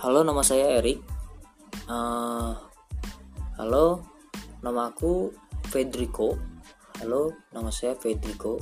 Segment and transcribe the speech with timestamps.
[0.00, 1.04] Halo, nama saya Erik.
[1.84, 2.56] Uh,
[3.60, 4.00] halo,
[4.64, 5.28] nama aku
[5.68, 6.40] Federico.
[6.96, 8.56] Halo, nama saya Federico.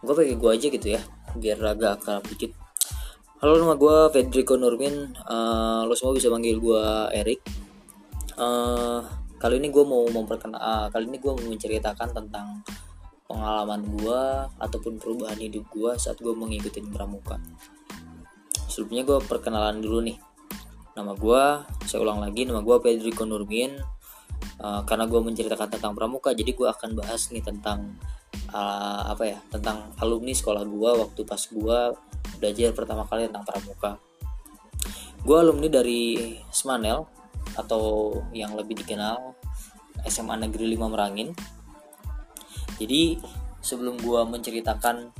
[0.00, 1.04] Gue pakai gue aja gitu ya,
[1.36, 2.56] biar agak akrab dikit.
[3.44, 5.12] Halo, nama gue Federico Nurmin.
[5.28, 7.44] Uh, lo semua bisa panggil gue Erik.
[8.40, 9.04] Uh,
[9.36, 12.64] kali ini gue mau memperkenal, uh, kali ini gue mau menceritakan tentang
[13.28, 14.20] pengalaman gue
[14.56, 17.36] ataupun perubahan hidup gue saat gue mengikuti pramuka
[18.78, 20.22] sebelumnya gue perkenalan dulu nih.
[20.94, 21.42] Nama gue
[21.82, 23.74] saya ulang lagi nama gue Pedrico Nurmin.
[24.62, 27.98] Uh, karena gue menceritakan tentang pramuka jadi gue akan bahas nih tentang
[28.54, 31.78] uh, apa ya tentang alumni sekolah gue waktu pas gue
[32.38, 33.98] belajar pertama kali tentang pramuka.
[35.26, 37.02] Gue alumni dari Smanel
[37.58, 39.34] atau yang lebih dikenal
[40.06, 41.34] SMA Negeri 5 Merangin.
[42.78, 43.18] Jadi
[43.58, 45.10] sebelum gue menceritakan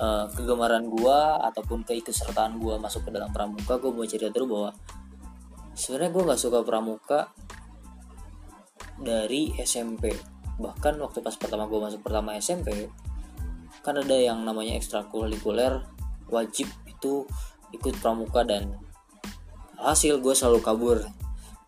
[0.00, 4.70] uh, kegemaran gue ataupun keikutsertaan gue masuk ke dalam pramuka gue mau cerita dulu bahwa
[5.76, 7.20] sebenarnya gue nggak suka pramuka
[8.96, 10.12] dari SMP
[10.56, 12.88] bahkan waktu pas pertama gue masuk pertama SMP
[13.84, 15.84] kan ada yang namanya ekstrakurikuler
[16.26, 17.28] wajib itu
[17.70, 18.74] ikut pramuka dan
[19.76, 20.98] hasil gue selalu kabur.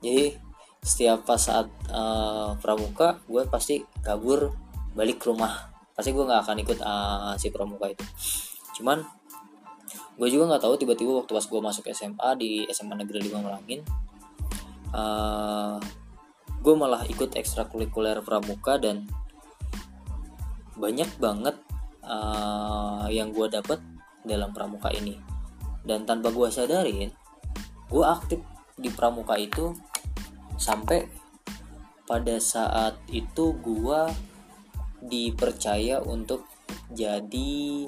[0.00, 0.34] Jadi
[0.82, 4.54] setiap pas saat uh, pramuka gue pasti kabur
[4.94, 8.06] balik ke rumah pasti gue nggak akan ikut uh, si pramuka itu.
[8.78, 9.02] Cuman
[10.14, 13.82] gue juga nggak tahu tiba-tiba waktu pas gue masuk SMA di SMA Negeri 5 Merangin
[14.94, 15.82] uh,
[16.58, 19.06] gue malah ikut ekstrakurikuler pramuka dan
[20.78, 21.58] banyak banget
[22.06, 23.82] uh, yang gue dapet
[24.22, 25.18] dalam pramuka ini.
[25.82, 27.10] Dan tanpa gue sadarin
[27.88, 28.38] gue aktif
[28.78, 29.74] di pramuka itu
[30.60, 31.08] sampai
[32.04, 34.00] pada saat itu gue
[35.02, 36.46] dipercaya untuk
[36.92, 37.86] jadi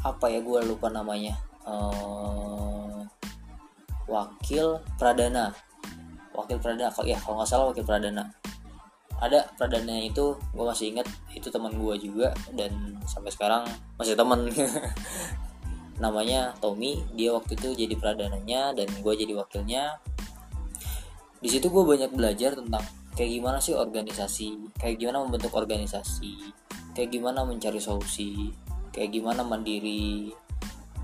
[0.00, 1.36] apa ya gue lupa namanya.
[1.64, 3.04] Uh,
[4.08, 5.52] wakil pradana.
[6.34, 8.32] Wakil pradana ya kalau nggak salah wakil pradana.
[9.20, 13.62] Ada pradana itu gue masih inget itu teman gue juga dan sampai sekarang
[14.00, 14.48] masih teman.
[16.02, 20.00] Namanya Tommy dia waktu itu jadi pradananya dan gue jadi wakilnya.
[21.40, 22.84] Di situ gue banyak belajar tentang
[23.20, 24.80] kayak gimana sih organisasi?
[24.80, 26.56] Kayak gimana membentuk organisasi?
[26.96, 28.48] Kayak gimana mencari solusi?
[28.96, 30.32] Kayak gimana mandiri?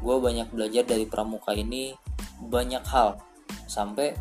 [0.01, 1.93] Gue banyak belajar dari pramuka ini
[2.41, 3.21] banyak hal.
[3.69, 4.17] Sampai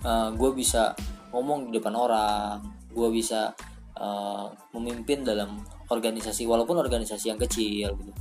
[0.00, 0.96] uh, gue bisa
[1.28, 3.52] ngomong di depan orang gue bisa
[4.00, 5.60] uh, memimpin dalam
[5.92, 8.12] organisasi walaupun organisasi yang kecil gitu.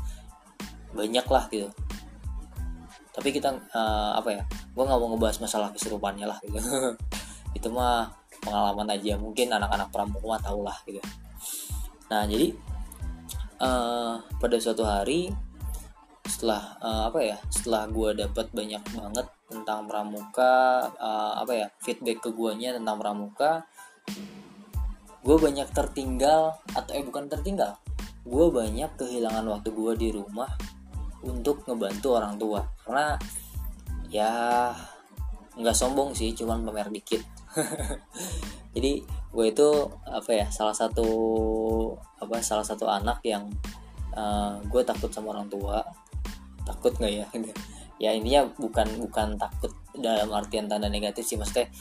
[0.91, 1.71] Banyak lah gitu.
[3.15, 4.44] Tapi kita uh, apa ya
[4.75, 6.59] gue nggak mau ngebahas masalah keserupannya lah gitu.
[7.63, 9.16] Itu mah pengalaman aja.
[9.18, 11.00] Mungkin anak-anak pramuka tahu lah gitu.
[12.12, 12.54] Nah jadi
[13.64, 15.31] uh, pada suatu hari
[16.24, 22.24] setelah uh, apa ya setelah gue dapat banyak banget tentang pramuka uh, apa ya feedback
[22.24, 23.68] ke guanya tentang pramuka
[25.24, 27.75] gue banyak tertinggal atau eh bukan tertinggal
[28.24, 30.48] gue banyak kehilangan waktu gue di rumah
[31.24, 32.62] untuk ngebantu orang tua.
[32.84, 33.16] Karena
[34.12, 34.31] ya
[35.54, 37.22] nggak sombong sih cuman pamer dikit
[38.75, 39.69] jadi gue itu
[40.06, 41.08] apa ya salah satu
[42.22, 43.50] apa salah satu anak yang
[44.14, 45.81] uh, gue takut sama orang tua.
[46.63, 47.28] Takut nggak ya?
[48.02, 51.40] Ya intinya bukan bukan takut dalam artian tanda negatif sih.
[51.40, 51.72] Maksudnya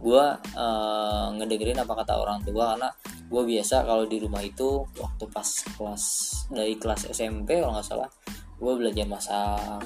[0.00, 0.24] gue
[0.56, 2.88] uh, ngedengerin apa kata orang tua karena
[3.28, 5.44] gue biasa kalau di rumah itu waktu pas
[5.76, 6.04] kelas
[6.48, 8.08] dari kelas SMP kalau nggak salah
[8.56, 9.84] gue belajar masak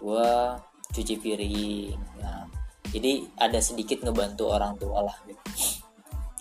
[0.00, 0.28] gue
[0.96, 2.48] cuci piring nah
[2.90, 5.16] jadi ada sedikit ngebantu orang tua lah.
[5.26, 5.42] Gitu.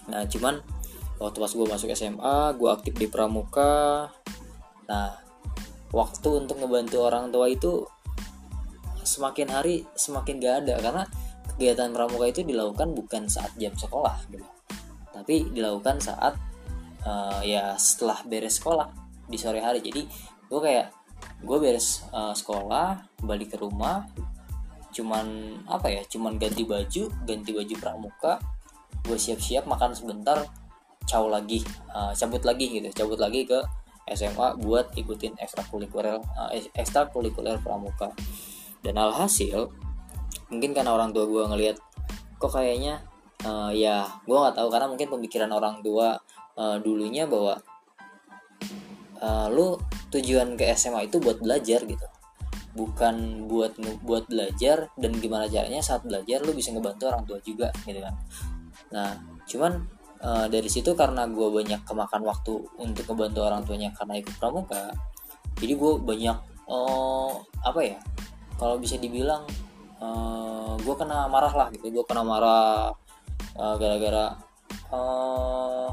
[0.06, 0.62] nah cuman
[1.18, 4.10] waktu pas gue masuk SMA gue aktif di pramuka.
[4.86, 5.10] Nah
[5.90, 7.88] waktu untuk ngebantu orang tua itu
[9.02, 10.76] semakin hari semakin gak ada.
[10.82, 11.04] Karena
[11.56, 14.46] kegiatan pramuka itu dilakukan bukan saat jam sekolah gitu.
[15.16, 16.36] Tapi dilakukan saat
[17.08, 18.92] uh, ya setelah beres sekolah
[19.26, 19.80] di sore hari.
[19.82, 20.04] Jadi
[20.46, 20.94] gue kayak
[21.42, 24.06] gue beres uh, sekolah balik ke rumah
[24.96, 28.40] cuman apa ya cuman ganti baju ganti baju pramuka
[29.04, 30.48] gue siap-siap makan sebentar
[31.06, 31.62] caw lagi
[31.92, 33.60] uh, cabut lagi gitu cabut lagi ke
[34.06, 38.14] SMA buat ikutin ekstrakurikuler uh, ekstrakurikuler pramuka.
[38.86, 39.74] Dan alhasil
[40.54, 41.78] mungkin karena orang tua gue ngelihat
[42.38, 43.02] kok kayaknya
[43.42, 46.22] uh, ya gue nggak tahu karena mungkin pemikiran orang tua
[46.54, 47.58] uh, dulunya bahwa
[49.18, 49.74] uh, lu
[50.14, 52.06] tujuan ke SMA itu buat belajar gitu
[52.76, 57.72] bukan buat buat belajar dan gimana caranya saat belajar lu bisa ngebantu orang tua juga
[57.88, 58.16] gitu kan.
[58.92, 59.10] Nah
[59.48, 59.88] cuman
[60.20, 64.92] e, dari situ karena gue banyak kemakan waktu untuk ngebantu orang tuanya karena ikut pramuka
[65.62, 66.38] jadi gue banyak
[66.68, 67.98] oh apa ya
[68.58, 69.44] kalau bisa dibilang
[70.00, 72.92] uh, gue kena marah lah gitu gue kena marah
[73.56, 74.36] gara-gara
[74.92, 75.88] uh,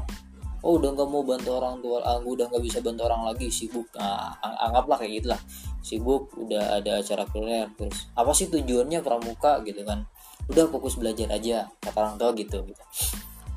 [0.63, 3.87] oh udah nggak mau bantu orang tua aku udah nggak bisa bantu orang lagi sibuk
[3.95, 5.41] nah, anggaplah kayak gitulah
[5.83, 9.59] sibuk udah ada acara kuliah terus apa sih tujuannya pramuka?
[9.67, 10.07] Gitu kan.
[10.47, 12.63] Udah fokus belajar aja kata orang tua gitu.
[12.63, 12.83] Gitu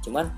[0.06, 0.30] cuman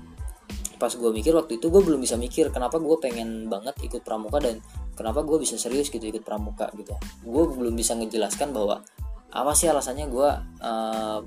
[0.81, 4.41] pas gue mikir waktu itu gue belum bisa mikir kenapa gue pengen banget ikut pramuka
[4.41, 4.57] dan
[4.97, 6.95] kenapa gue bisa serius gitu ikut pramuka gitu.
[7.21, 8.81] Gue belum bisa ngejelaskan bahwa
[9.29, 10.29] apa sih alasannya gue
[10.63, 11.19] uh,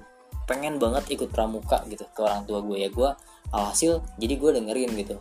[0.48, 3.10] pengen banget ikut pramuka gitu ke orang tua gue ya gue
[3.54, 5.16] alhasil jadi gue dengerin gitu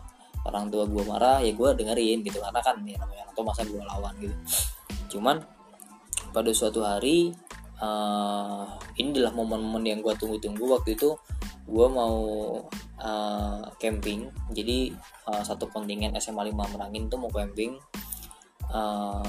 [0.46, 2.38] orang tua gue marah ya gue dengerin gitu.
[2.42, 4.36] Karena kan ya namanya orang tua masa gue lawan gitu.
[5.18, 5.36] Cuman
[6.32, 7.36] pada suatu hari
[7.80, 8.64] uh,
[8.96, 10.64] ini adalah momen-momen yang gue tunggu-tunggu.
[10.78, 11.14] Waktu itu
[11.68, 12.16] gue mau
[13.02, 14.30] uh, camping.
[14.50, 14.92] Jadi
[15.30, 17.76] uh, satu kontingen SMA 5 Merangin tuh mau camping.
[18.72, 19.26] Uh,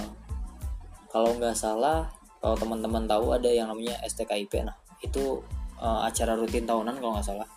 [1.13, 2.09] kalau nggak salah
[2.41, 5.39] kalau teman-teman tahu ada yang namanya STKIP nah itu
[5.77, 7.47] uh, acara rutin tahunan kalau nggak salah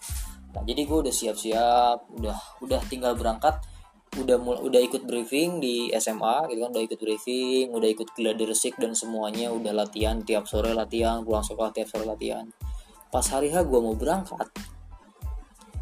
[0.57, 3.61] nah jadi gue udah siap-siap udah udah tinggal berangkat
[4.17, 8.81] udah mul udah ikut briefing di SMA gitu kan udah ikut briefing udah ikut gladiresik
[8.81, 12.49] dan semuanya udah latihan tiap sore latihan pulang sekolah tiap sore latihan.
[13.13, 14.49] Pas hari H gue mau berangkat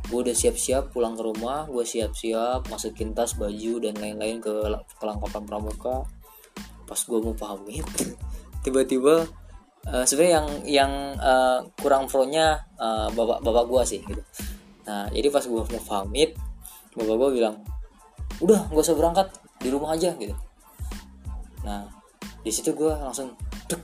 [0.04, 4.52] gue udah siap-siap pulang ke rumah gue siap-siap masukin tas baju dan lain-lain ke
[4.98, 6.02] kelengkapan pramuka.
[6.84, 7.86] Pas gue mau pamit
[8.66, 9.30] tiba-tiba
[9.86, 10.92] uh, sebenarnya yang yang
[11.22, 14.22] uh, kurang pro-nya uh, bapak bapak gue sih gitu
[14.84, 16.36] nah jadi pas gue mau pamit
[16.94, 17.56] bapak gue bilang
[18.42, 19.28] udah gak usah berangkat
[19.62, 20.34] di rumah aja gitu.
[21.62, 21.86] Nah
[22.44, 23.32] di situ gue langsung
[23.70, 23.80] dek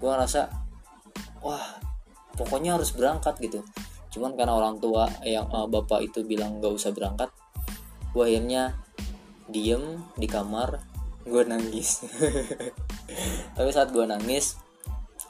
[0.00, 0.48] gue ngerasa
[1.42, 1.66] wah
[2.34, 3.60] pokoknya harus berangkat gitu.
[4.14, 7.30] Cuman karena orang tua yang uh, bapak itu bilang gak usah berangkat
[8.16, 8.72] gue akhirnya
[9.46, 10.80] diem di kamar
[11.26, 12.06] gue nangis.
[13.56, 14.58] Tapi saat gue nangis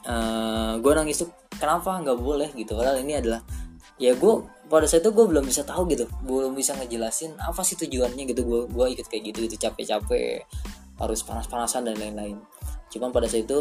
[0.05, 2.77] uh, eh, gue nangis tuh kenapa nggak boleh gitu?
[2.77, 3.41] Padahal ini adalah
[3.97, 4.33] ya gue
[4.69, 6.05] pada saat itu gue belum bisa tahu gitu.
[6.23, 8.41] Belum bisa ngejelasin apa sih tujuannya gitu.
[8.45, 9.55] Gue gue ikut kayak gitu gitu.
[9.57, 10.45] Capek-capek
[10.97, 12.37] harus panas-panasan dan lain-lain.
[12.93, 13.59] Cuman pada saat itu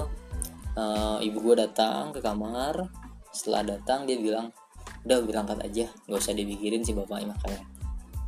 [0.76, 2.88] uh, ibu gue datang ke kamar.
[3.32, 4.52] Setelah datang dia bilang
[5.04, 5.86] udah berangkat aja.
[6.06, 7.76] Nggak usah dipikirin sih bapaknya makanya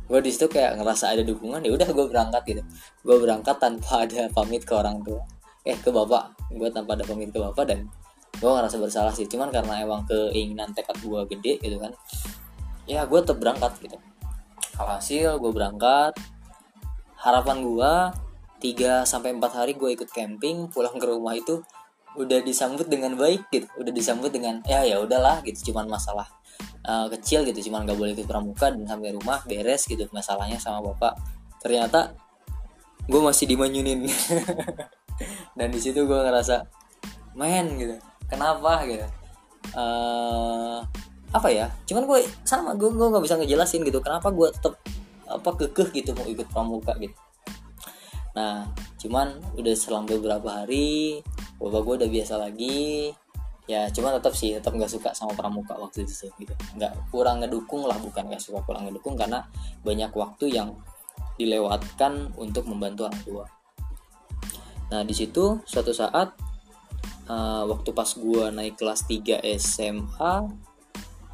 [0.09, 2.63] gue di situ kayak ngerasa ada dukungan ya udah gue berangkat gitu.
[3.05, 5.21] Gue berangkat tanpa ada pamit ke orang tua.
[5.61, 6.49] Eh ke bapak.
[6.49, 7.85] Gue tanpa ada pamit ke bapak dan
[8.37, 9.25] gue ngerasa bersalah sih.
[9.25, 11.93] Cuman karena emang keinginan tekad gue gede gitu kan
[12.89, 13.97] ya gue tetap berangkat gitu.
[14.81, 16.17] Alhasil gue berangkat
[17.21, 17.93] harapan gue
[18.59, 21.61] 3 sampai empat hari gue ikut camping pulang ke rumah itu
[22.17, 23.69] udah disambut dengan baik gitu.
[23.77, 25.71] Udah disambut dengan ya ya udahlah gitu.
[25.71, 26.25] Cuman masalah
[26.89, 27.69] uh, kecil gitu.
[27.69, 31.13] Cuman gak boleh ikut pramuka dan sampai rumah beres gitu masalahnya sama bapak.
[31.61, 32.17] Ternyata
[33.05, 34.05] gue masih dimanyunin
[35.57, 36.65] dan di situ gue ngerasa
[37.37, 37.97] main gitu
[38.29, 39.07] kenapa gitu.
[39.75, 40.85] Uh,
[41.33, 41.67] apa ya?
[41.89, 44.77] Cuman gue sama gue gue nggak bisa ngejelasin gitu kenapa gue tetap
[45.29, 47.13] apa kekeh gitu mau ikut pramuka gitu.
[48.33, 51.21] Nah cuman udah selang beberapa hari
[51.57, 53.13] bapak gue udah biasa lagi.
[53.69, 56.53] Ya cuman tetap sih tetap nggak suka sama pramuka waktu itu gitu.
[56.73, 59.45] Nggak kurang ngedukung lah bukan nggak suka kurang ngedukung karena
[59.85, 60.73] banyak waktu yang
[61.37, 63.45] dilewatkan untuk membantu orang tua.
[64.89, 66.33] Nah di situ suatu saat
[67.29, 70.33] uh, waktu pas gue naik kelas 3 SMA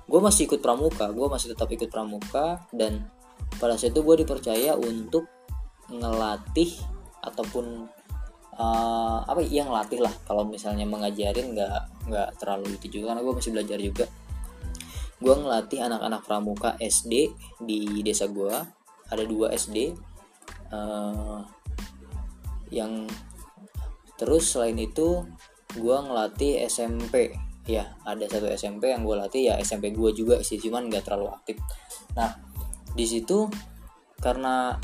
[0.05, 3.09] gue masih ikut pramuka gue masih tetap ikut pramuka dan
[3.57, 5.25] pada saat itu gue dipercaya untuk
[5.89, 6.75] ngelatih
[7.25, 7.89] ataupun
[8.57, 13.33] uh, apa ya ngelatih lah kalau misalnya mengajarin nggak nggak terlalu itu juga karena gue
[13.33, 14.05] masih belajar juga.
[15.15, 17.31] Gue ngelatih anak-anak pramuka SD
[17.63, 18.51] di desa gue
[19.05, 19.95] ada dua SD
[20.73, 21.39] uh, eh,
[22.73, 23.07] yang
[24.19, 25.23] terus selain itu
[25.75, 30.61] gue ngelatih SMP ya ada satu SMP yang gue latih ya SMP gue juga sih
[30.61, 31.57] cuman nggak terlalu aktif.
[32.13, 32.37] Nah
[32.93, 33.49] di situ
[34.21, 34.77] karena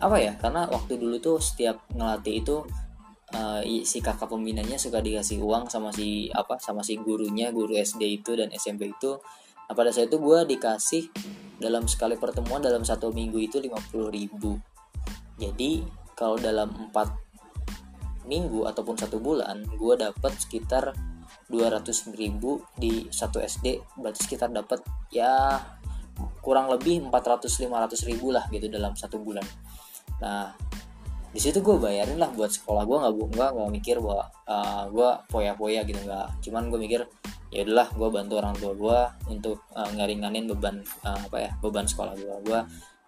[0.00, 2.56] apa ya karena waktu dulu tuh setiap ngelatih itu
[3.36, 8.24] uh, si kakak pembinanya suka dikasih uang sama si apa sama si gurunya guru SD
[8.24, 9.20] itu dan SMP itu.
[9.64, 11.08] Nah pada saat itu gue dikasih
[11.60, 14.60] dalam sekali pertemuan dalam satu minggu itu 50 ribu.
[15.40, 15.84] Jadi
[16.16, 17.23] kalau dalam empat
[18.24, 20.96] minggu ataupun satu bulan gue dapat sekitar
[21.48, 24.80] 200 ribu di satu SD berarti sekitar dapat
[25.12, 25.60] ya
[26.40, 29.44] kurang lebih 400-500 ribu lah gitu dalam satu bulan.
[30.22, 30.54] Nah
[31.34, 34.82] di situ gue bayarin lah buat sekolah gue nggak nggak nggak mikir bahwa uh, eh,
[34.92, 36.28] gue poya-poya gitu nggak.
[36.46, 37.00] Cuman gue mikir
[37.50, 38.98] ya udahlah gue bantu orang tua gue
[39.30, 42.60] untuk uh, ngeringanin beban uh, apa ya beban sekolah gue gue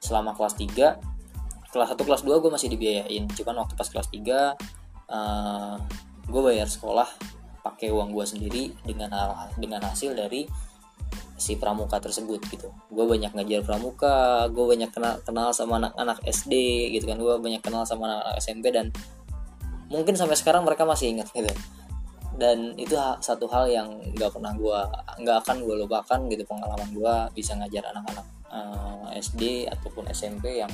[0.03, 3.25] selama kelas 3 kelas 1 kelas 2 gue masih dibiayain.
[3.31, 5.77] Cuman waktu pas kelas 3 uh,
[6.27, 7.07] gue bayar sekolah
[7.63, 9.11] pakai uang gue sendiri dengan
[9.59, 10.47] dengan hasil dari
[11.37, 12.73] si pramuka tersebut gitu.
[12.89, 16.53] Gue banyak ngajar pramuka gue banyak kenal kenal sama anak-anak SD
[16.97, 17.19] gitu kan.
[17.21, 18.91] Gue banyak kenal sama anak-anak SMP dan
[19.93, 21.51] mungkin sampai sekarang mereka masih ingat gitu.
[22.37, 22.93] Dan itu
[23.25, 24.81] satu hal yang nggak pernah gue
[25.25, 30.61] nggak akan gue lupakan gitu pengalaman gue bisa ngajar anak-anak uh, eh, SD ataupun SMP
[30.61, 30.73] yang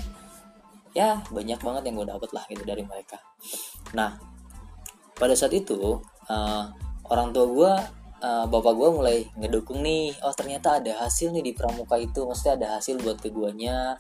[0.92, 3.16] ya banyak banget yang gue dapet lah gitu dari mereka.
[3.96, 4.16] Nah
[5.16, 6.64] pada saat itu uh,
[7.08, 7.72] orang tua gue
[8.24, 12.54] uh, bapak gue mulai ngedukung nih oh ternyata ada hasil nih di pramuka itu maksudnya
[12.60, 13.96] ada hasil buat keduanya.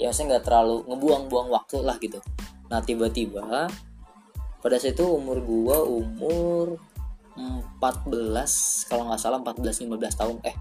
[0.00, 2.20] Ya saya nggak terlalu ngebuang-buang waktu lah gitu.
[2.72, 3.68] Nah tiba-tiba
[4.60, 6.66] pada saat itu umur gue umur
[7.36, 10.36] 14 kalau nggak salah 14 15 tahun.
[10.44, 10.56] Eh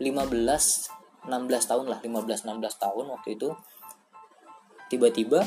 [0.00, 0.98] 15
[1.28, 3.52] 16 tahun lah 15 16 tahun waktu itu
[4.88, 5.44] tiba-tiba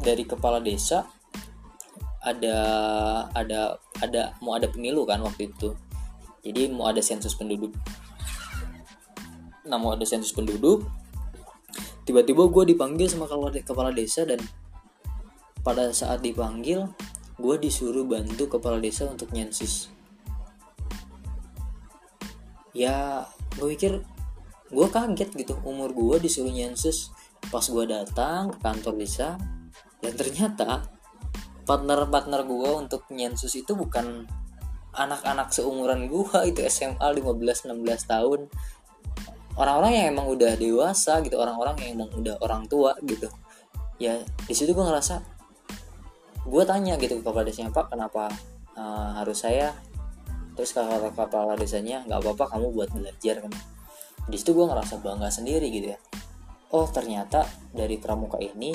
[0.00, 1.04] dari kepala desa
[2.20, 2.56] ada
[3.32, 5.72] ada ada mau ada pemilu kan waktu itu.
[6.40, 7.72] Jadi mau ada sensus penduduk.
[9.68, 10.84] Nah mau ada sensus penduduk
[12.10, 14.42] tiba-tiba gue dipanggil sama kepala desa dan
[15.62, 16.90] pada saat dipanggil
[17.38, 19.92] gue disuruh bantu kepala desa untuk nyensus.
[22.74, 24.02] Ya gue pikir
[24.74, 25.54] gue kaget gitu.
[25.62, 27.14] Umur gue disuruh nyensus
[27.48, 29.40] pas gue datang ke kantor desa
[30.04, 30.84] dan ternyata
[31.64, 34.28] partner-partner gue untuk nyensus itu bukan
[34.92, 37.72] anak-anak seumuran gue itu SMA 15-16
[38.10, 38.50] tahun.
[39.54, 43.28] Orang-orang yang emang udah dewasa gitu orang-orang yang emang udah orang tua gitu.
[44.00, 44.18] Ya
[44.48, 45.20] di situ gue ngerasa
[46.40, 48.32] gue tanya gitu ke kepala desanya pak kenapa
[48.74, 49.76] uh, harus saya?
[50.56, 53.44] Terus kata kepala desanya nggak apa-apa kamu buat belajar.
[53.44, 53.52] Kan
[54.30, 55.98] di situ gue ngerasa bangga sendiri gitu ya
[56.70, 58.74] oh ternyata dari pramuka ini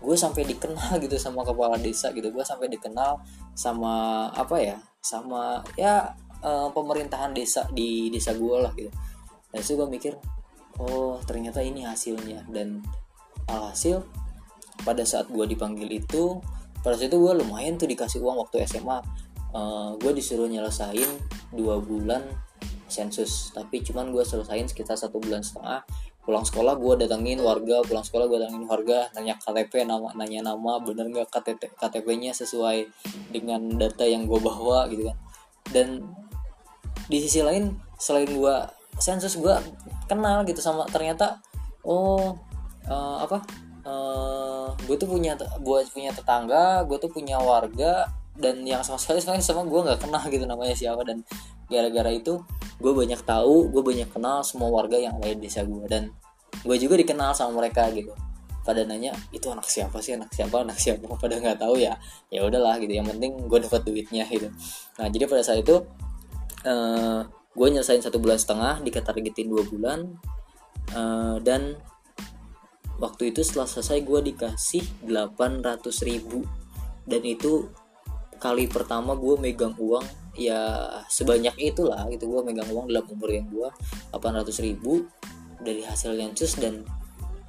[0.00, 2.32] gue sampai dikenal gitu sama kepala desa gitu.
[2.32, 3.20] Gue sampai dikenal
[3.52, 8.90] sama apa ya sama ya uh, pemerintahan desa di desa gue lah gitu.
[9.52, 10.12] Dan itu gue mikir
[10.80, 12.48] oh ternyata ini hasilnya.
[12.48, 12.80] Dan
[13.44, 14.00] alhasil
[14.80, 16.40] pada saat gue dipanggil itu
[16.80, 19.04] pada saat itu gue lumayan tuh dikasih uang waktu SMA
[19.52, 21.08] uh, gue disuruh nyelesain
[21.52, 22.24] dua bulan
[22.88, 23.52] sensus.
[23.52, 25.84] Tapi cuman gue selesain sekitar satu bulan setengah
[26.30, 30.78] pulang sekolah gue datengin warga pulang sekolah gue datengin warga nanya KTP nama nanya nama
[30.78, 32.86] bener nggak KTP KTP-nya sesuai
[33.34, 35.18] dengan data yang gue bawa gitu kan.
[35.74, 36.06] Dan
[37.10, 38.56] di sisi lain selain gue
[39.02, 39.54] sensus gue
[40.06, 41.42] kenal gitu sama ternyata
[41.82, 42.38] oh
[42.86, 43.42] uh, apa
[43.82, 48.06] uh, eh, gue tuh punya buat punya tetangga gue tuh punya warga
[48.38, 51.26] dan yang sama sekali sama gue nggak kenal gitu namanya siapa dan
[51.66, 52.38] gara-gara itu
[52.80, 55.84] gue banyak tahu gue banyak kenal semua warga yang lain desa gue.
[55.86, 56.10] Dan
[56.64, 58.10] gue juga dikenal sama mereka gitu.
[58.64, 60.16] Pada nanya itu anak siapa sih?
[60.16, 60.64] Anak siapa?
[60.64, 61.04] Anak siapa?
[61.22, 62.00] Pada nggak tahu ya.
[62.32, 62.90] Ya udahlah gitu.
[62.96, 64.48] Yang penting gue dapat duitnya gitu.
[64.96, 65.84] Nah jadi pada saat itu
[66.64, 70.16] uh, gue nyelesain satu bulan setengah dikatargetin dua bulan.
[70.90, 71.76] Uh, dan
[72.98, 76.48] waktu itu setelah selesai gue dikasih 800 ribu.
[77.04, 77.68] Dan itu
[78.40, 82.30] kali pertama gue megang uang ya sebanyak itulah gitu.
[82.30, 83.68] Gue megang uang dalam umur yang gue
[84.14, 85.06] 800 ribu
[85.60, 86.86] dari hasil lensus dan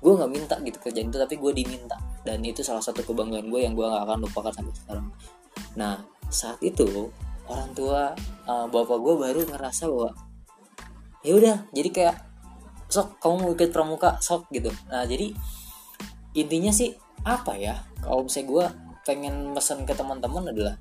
[0.02, 1.98] gue nggak minta gitu kerjaan itu tapi gue diminta.
[2.26, 5.08] Dan itu salah satu kebanggaan gue yang gue nggak akan lupakan sampai sekarang.
[5.78, 7.12] Nah saat itu
[7.48, 8.16] orang tua
[8.48, 10.12] uh, bapak gue baru ngerasa bahwa
[11.22, 12.18] ya udah jadi kayak
[12.92, 14.74] sok kamu mau ikut pramuka sok gitu.
[14.90, 15.32] Nah jadi
[16.36, 18.66] intinya sih apa ya kalau misalnya gue
[19.06, 20.76] pengen pesan ke teman-teman adalah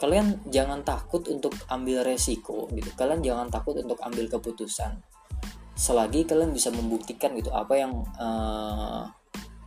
[0.00, 2.88] kalian jangan takut untuk ambil resiko gitu.
[2.96, 4.96] Kalian jangan takut untuk ambil keputusan.
[5.76, 9.04] Selagi kalian bisa membuktikan gitu apa yang uh,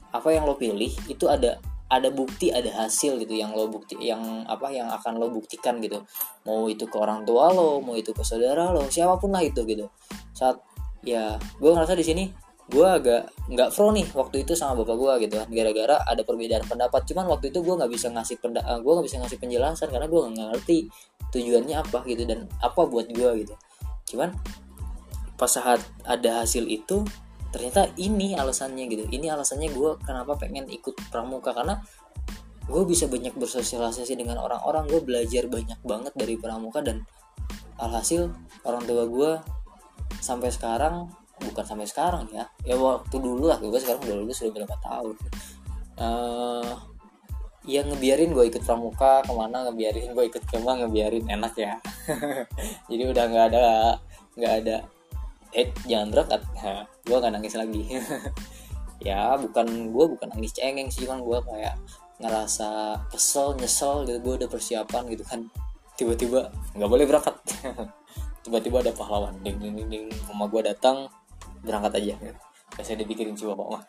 [0.09, 4.41] apa yang lo pilih itu ada ada bukti ada hasil gitu yang lo bukti yang
[4.49, 6.01] apa yang akan lo buktikan gitu.
[6.49, 9.61] Mau itu ke orang tua lo mau itu ke saudara lo siapa pun lah itu
[9.69, 9.85] gitu.
[10.33, 10.57] Saat
[11.05, 12.23] ya gue ngerasa di sini
[12.71, 15.47] gue agak nggak pro nih waktu itu sama bapak gue gitu kan.
[15.51, 17.03] Gara-gara ada perbedaan pendapat.
[17.03, 20.07] Cuman waktu itu gue nggak bisa ngasih penda eh, gue nggak bisa ngasih penjelasan karena
[20.07, 20.77] gue nggak ngerti
[21.33, 23.53] tujuannya apa gitu dan apa buat gue gitu.
[24.15, 24.31] Cuman
[25.35, 27.03] pas saat ada hasil itu
[27.51, 29.03] ternyata ini alasannya gitu.
[29.11, 31.83] Ini alasannya gue kenapa pengen ikut pramuka karena
[32.63, 34.87] gue bisa banyak bersosialisasi dengan orang-orang.
[34.87, 37.03] Gue belajar banyak banget dari pramuka dan
[37.75, 38.31] alhasil
[38.63, 39.31] orang tua gue
[40.23, 41.11] sampai sekarang
[41.41, 42.45] bukan sampai sekarang ya.
[42.67, 43.57] Ya waktu dulu lah.
[43.57, 45.15] Gue sekarang udah lulus sudah berapa tahun.
[45.93, 46.73] Uh,
[47.63, 51.75] ya ngebiarin gue ikut pramuka ke mana ngebiarin gue ikut ke mana ngebiarin enak ya.
[52.91, 53.65] Jadi udah nggak ada
[54.35, 54.77] nggak ada.
[55.55, 56.41] Eh jangan berangkat.
[57.07, 57.83] Gue nggak nangis lagi.
[59.03, 61.75] Ya bukan gue bukan nangis cengeng sih kan gue kayak
[62.23, 64.15] ngerasa kesel nyesel gitu.
[64.23, 65.43] Gue udah persiapan gitu kan.
[65.99, 67.35] Tiba-tiba nggak boleh berangkat.
[68.47, 69.35] Tiba-tiba ada pahlawan.
[69.43, 70.05] Ding ding ding, ding.
[70.31, 71.11] mama gue datang
[71.63, 72.15] berangkat aja.
[72.73, 73.79] Gak saya dipikirin coba mama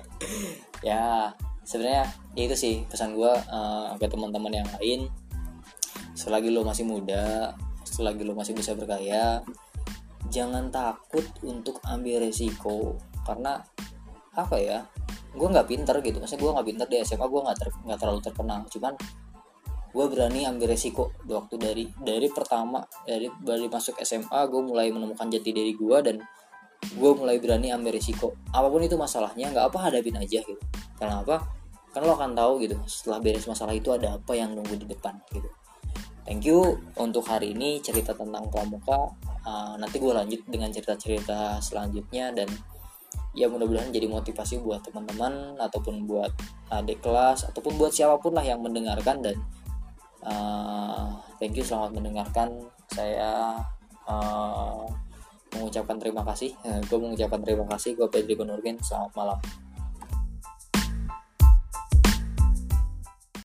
[0.88, 1.30] ya
[1.66, 2.06] sebenarnya
[2.38, 5.06] ya itu sih pesan gue uh, ke teman-teman yang lain.
[6.14, 9.44] Selagi lo masih muda selagi lo masih bisa berkaya
[10.32, 12.98] jangan takut untuk ambil resiko.
[13.22, 13.60] Karena
[14.34, 14.82] apa ya?
[15.34, 16.18] Gue nggak pinter gitu.
[16.18, 18.60] Maksudnya gue nggak pinter di SMA gue nggak ter, gak terlalu terkenal.
[18.66, 18.94] Cuman
[19.94, 21.14] gue berani ambil resiko.
[21.22, 26.16] Waktu dari dari pertama dari dari masuk SMA gue mulai menemukan jati diri gue dan
[26.92, 30.60] gue mulai berani ambil resiko apa pun itu masalahnya nggak apa hadapin aja gitu.
[31.00, 31.40] Karena apa?
[31.94, 32.76] Kan lo akan tahu gitu.
[32.84, 35.48] Setelah beres masalah itu ada apa yang nunggu di depan gitu.
[36.24, 39.12] Thank you untuk hari ini cerita tentang pramuka.
[39.44, 42.48] Uh, nanti gue lanjut dengan cerita-cerita selanjutnya dan
[43.36, 46.32] ya mudah-mudahan jadi motivasi buat teman-teman ataupun buat
[46.70, 49.36] adik kelas ataupun buat siapa pun lah yang mendengarkan dan
[50.24, 52.48] uh, thank you selamat mendengarkan.
[52.88, 53.60] Saya
[54.08, 54.88] uh,
[55.56, 56.52] mengucapkan terima kasih.
[56.90, 57.96] Gue mengucapkan terima kasih.
[57.96, 59.38] Gue Pedri Gunurgen selamat malam